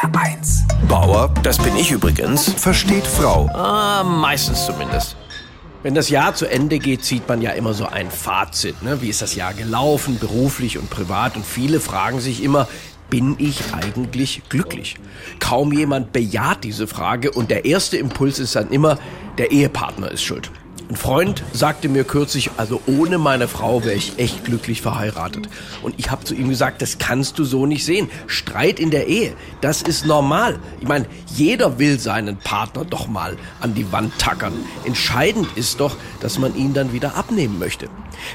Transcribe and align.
HR1. 0.00 0.62
Bauer, 0.88 1.28
das 1.42 1.58
bin 1.58 1.76
ich 1.76 1.90
übrigens. 1.90 2.50
Versteht 2.54 3.06
Frau. 3.06 3.50
Ah, 3.52 4.02
meistens 4.02 4.64
zumindest. 4.64 5.14
Wenn 5.82 5.94
das 5.94 6.08
Jahr 6.08 6.34
zu 6.34 6.46
Ende 6.46 6.78
geht, 6.78 7.04
zieht 7.04 7.28
man 7.28 7.42
ja 7.42 7.50
immer 7.50 7.74
so 7.74 7.84
ein 7.84 8.10
Fazit. 8.10 8.82
Ne? 8.82 9.02
Wie 9.02 9.10
ist 9.10 9.20
das 9.20 9.34
Jahr 9.34 9.52
gelaufen, 9.52 10.18
beruflich 10.18 10.78
und 10.78 10.88
privat? 10.88 11.36
Und 11.36 11.44
viele 11.44 11.80
fragen 11.80 12.20
sich 12.20 12.42
immer, 12.42 12.66
bin 13.10 13.36
ich 13.38 13.74
eigentlich 13.74 14.42
glücklich? 14.48 14.96
Kaum 15.38 15.70
jemand 15.70 16.12
bejaht 16.12 16.64
diese 16.64 16.86
Frage 16.86 17.30
und 17.30 17.50
der 17.50 17.66
erste 17.66 17.98
Impuls 17.98 18.38
ist 18.38 18.56
dann 18.56 18.70
immer, 18.70 18.98
der 19.36 19.50
Ehepartner 19.50 20.10
ist 20.10 20.22
schuld. 20.22 20.50
Ein 20.90 20.96
Freund 20.96 21.44
sagte 21.52 21.88
mir 21.88 22.02
kürzlich, 22.02 22.50
also 22.56 22.82
ohne 22.88 23.18
meine 23.18 23.46
Frau 23.46 23.84
wäre 23.84 23.94
ich 23.94 24.18
echt 24.18 24.44
glücklich 24.44 24.82
verheiratet. 24.82 25.48
Und 25.82 25.94
ich 25.98 26.10
habe 26.10 26.24
zu 26.24 26.34
ihm 26.34 26.48
gesagt, 26.48 26.82
das 26.82 26.98
kannst 26.98 27.38
du 27.38 27.44
so 27.44 27.64
nicht 27.64 27.84
sehen. 27.84 28.10
Streit 28.26 28.80
in 28.80 28.90
der 28.90 29.06
Ehe, 29.06 29.34
das 29.60 29.82
ist 29.82 30.04
normal. 30.04 30.58
Ich 30.80 30.88
meine, 30.88 31.06
jeder 31.32 31.78
will 31.78 32.00
seinen 32.00 32.38
Partner 32.38 32.84
doch 32.84 33.06
mal 33.06 33.36
an 33.60 33.72
die 33.72 33.92
Wand 33.92 34.18
tackern. 34.18 34.52
Entscheidend 34.84 35.46
ist 35.54 35.78
doch, 35.78 35.94
dass 36.18 36.40
man 36.40 36.56
ihn 36.56 36.74
dann 36.74 36.92
wieder 36.92 37.14
abnehmen 37.14 37.60
möchte. 37.60 37.88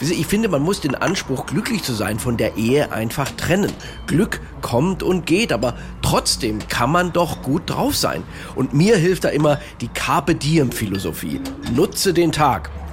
Ich 0.00 0.26
finde, 0.26 0.48
man 0.48 0.62
muss 0.62 0.80
den 0.80 0.96
Anspruch, 0.96 1.46
glücklich 1.46 1.84
zu 1.84 1.94
sein, 1.94 2.18
von 2.18 2.36
der 2.36 2.56
Ehe 2.56 2.90
einfach 2.90 3.30
trennen. 3.30 3.72
Glück 4.08 4.40
kommt 4.60 5.04
und 5.04 5.24
geht, 5.24 5.52
aber 5.52 5.74
trotzdem 6.02 6.58
kann 6.68 6.90
man 6.90 7.12
doch 7.12 7.42
gut 7.42 7.62
drauf 7.70 7.94
sein. 7.94 8.24
Und 8.56 8.74
mir 8.74 8.96
hilft 8.96 9.22
da 9.22 9.28
immer 9.28 9.60
die 9.80 9.88
Carpe 9.88 10.34
Diem 10.34 10.72
Philosophie. 10.72 11.40
Nutze 11.76 12.12
den. 12.12 12.39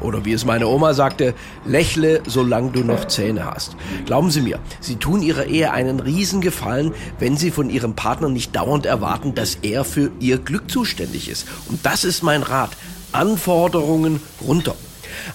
Oder 0.01 0.25
wie 0.25 0.33
es 0.33 0.45
meine 0.45 0.67
Oma 0.67 0.93
sagte, 0.93 1.33
lächle, 1.65 2.21
solange 2.27 2.71
du 2.71 2.83
noch 2.83 3.05
Zähne 3.05 3.45
hast. 3.45 3.75
Glauben 4.05 4.29
Sie 4.29 4.41
mir, 4.41 4.59
Sie 4.79 4.97
tun 4.97 5.21
Ihrer 5.21 5.45
Ehe 5.45 5.71
einen 5.71 5.99
Riesengefallen, 5.99 6.93
wenn 7.17 7.37
Sie 7.37 7.49
von 7.49 7.69
Ihrem 7.69 7.95
Partner 7.95 8.29
nicht 8.29 8.55
dauernd 8.55 8.85
erwarten, 8.85 9.35
dass 9.35 9.55
er 9.61 9.85
für 9.85 10.11
Ihr 10.19 10.37
Glück 10.37 10.69
zuständig 10.69 11.29
ist. 11.29 11.47
Und 11.67 11.85
das 11.85 12.03
ist 12.03 12.23
mein 12.23 12.43
Rat. 12.43 12.71
Anforderungen 13.11 14.21
runter. 14.45 14.75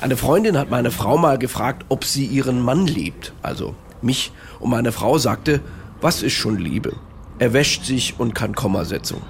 Eine 0.00 0.16
Freundin 0.16 0.58
hat 0.58 0.70
meine 0.70 0.91
Frau 0.91 1.16
mal 1.16 1.38
gefragt, 1.38 1.86
ob 1.88 2.04
sie 2.04 2.26
ihren 2.26 2.60
Mann 2.60 2.86
liebt, 2.86 3.32
also 3.42 3.74
mich. 4.02 4.30
Und 4.60 4.70
meine 4.70 4.92
Frau 4.92 5.19
sagte, 5.19 5.60
was 6.00 6.22
ist 6.22 6.34
schon 6.34 6.58
Liebe? 6.58 6.92
Er 7.38 7.52
wäscht 7.52 7.84
sich 7.84 8.14
und 8.19 8.34
kann 8.34 8.54
Kommasetzung. 8.54 9.22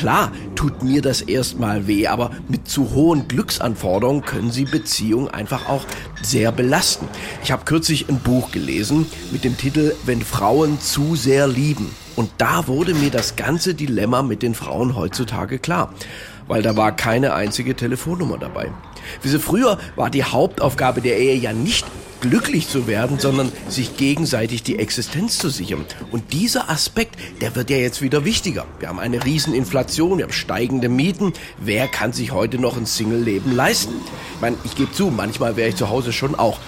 Klar 0.00 0.32
tut 0.54 0.82
mir 0.82 1.02
das 1.02 1.20
erstmal 1.20 1.86
weh, 1.86 2.06
aber 2.06 2.30
mit 2.48 2.66
zu 2.66 2.94
hohen 2.94 3.28
Glücksanforderungen 3.28 4.22
können 4.22 4.50
sie 4.50 4.64
Beziehungen 4.64 5.28
einfach 5.28 5.68
auch 5.68 5.84
sehr 6.22 6.52
belasten. 6.52 7.06
Ich 7.44 7.52
habe 7.52 7.66
kürzlich 7.66 8.08
ein 8.08 8.18
Buch 8.18 8.50
gelesen 8.50 9.04
mit 9.30 9.44
dem 9.44 9.58
Titel 9.58 9.94
Wenn 10.06 10.22
Frauen 10.22 10.80
zu 10.80 11.16
sehr 11.16 11.46
lieben. 11.46 11.94
Und 12.16 12.30
da 12.38 12.66
wurde 12.66 12.94
mir 12.94 13.10
das 13.10 13.36
ganze 13.36 13.74
Dilemma 13.74 14.22
mit 14.22 14.42
den 14.42 14.54
Frauen 14.54 14.96
heutzutage 14.96 15.58
klar, 15.58 15.92
weil 16.48 16.62
da 16.62 16.78
war 16.78 16.96
keine 16.96 17.34
einzige 17.34 17.76
Telefonnummer 17.76 18.38
dabei. 18.38 18.72
Wie 19.20 19.28
sie 19.28 19.38
früher 19.38 19.78
war 19.96 20.08
die 20.08 20.24
Hauptaufgabe 20.24 21.02
der 21.02 21.18
Ehe 21.18 21.34
ja 21.34 21.52
nicht 21.52 21.84
glücklich 22.20 22.68
zu 22.68 22.86
werden, 22.86 23.18
sondern 23.18 23.52
sich 23.68 23.96
gegenseitig 23.96 24.62
die 24.62 24.78
Existenz 24.78 25.38
zu 25.38 25.48
sichern. 25.48 25.84
Und 26.10 26.32
dieser 26.32 26.70
Aspekt, 26.70 27.16
der 27.40 27.54
wird 27.56 27.70
ja 27.70 27.76
jetzt 27.76 28.02
wieder 28.02 28.24
wichtiger. 28.24 28.66
Wir 28.78 28.88
haben 28.88 28.98
eine 28.98 29.24
Rieseninflation, 29.24 30.18
wir 30.18 30.24
haben 30.24 30.32
steigende 30.32 30.88
Mieten. 30.88 31.32
Wer 31.58 31.88
kann 31.88 32.12
sich 32.12 32.32
heute 32.32 32.58
noch 32.58 32.76
ein 32.76 32.86
Single-Leben 32.86 33.54
leisten? 33.54 33.94
Ich 34.34 34.40
meine, 34.40 34.56
ich 34.64 34.74
gebe 34.74 34.92
zu, 34.92 35.10
manchmal 35.10 35.56
wäre 35.56 35.68
ich 35.70 35.76
zu 35.76 35.88
Hause 35.88 36.12
schon 36.12 36.34
auch 36.34 36.58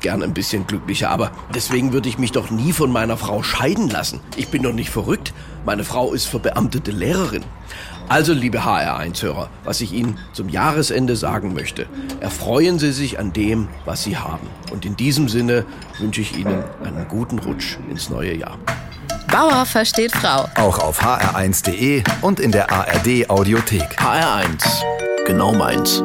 gern 0.00 0.22
ein 0.22 0.34
bisschen 0.34 0.66
glücklicher, 0.66 1.10
aber 1.10 1.32
deswegen 1.54 1.92
würde 1.92 2.08
ich 2.08 2.18
mich 2.18 2.32
doch 2.32 2.50
nie 2.50 2.72
von 2.72 2.90
meiner 2.90 3.16
Frau 3.16 3.42
scheiden 3.42 3.88
lassen. 3.88 4.20
Ich 4.36 4.48
bin 4.48 4.62
doch 4.62 4.72
nicht 4.72 4.90
verrückt. 4.90 5.32
Meine 5.64 5.84
Frau 5.84 6.12
ist 6.12 6.26
verbeamtete 6.26 6.92
Lehrerin. 6.92 7.44
Also, 8.08 8.32
liebe 8.32 8.60
HR1-Hörer, 8.60 9.50
was 9.64 9.82
ich 9.82 9.92
Ihnen 9.92 10.18
zum 10.32 10.48
Jahresende 10.48 11.14
sagen 11.14 11.52
möchte, 11.52 11.86
erfreuen 12.20 12.78
Sie 12.78 12.92
sich 12.92 13.18
an 13.18 13.34
dem, 13.34 13.68
was 13.84 14.02
Sie 14.02 14.16
haben. 14.16 14.48
Und 14.72 14.86
in 14.86 14.96
diesem 14.96 15.28
Sinne 15.28 15.66
wünsche 15.98 16.22
ich 16.22 16.36
Ihnen 16.36 16.64
einen 16.82 17.06
guten 17.08 17.38
Rutsch 17.38 17.76
ins 17.90 18.08
neue 18.08 18.34
Jahr. 18.34 18.58
Bauer 19.30 19.66
versteht 19.66 20.12
Frau. 20.12 20.48
Auch 20.54 20.78
auf 20.78 21.02
hr1.de 21.02 22.02
und 22.22 22.40
in 22.40 22.50
der 22.50 22.72
ARD 22.72 23.28
Audiothek. 23.28 24.00
HR1, 24.00 24.64
genau 25.26 25.52
meins. 25.52 26.02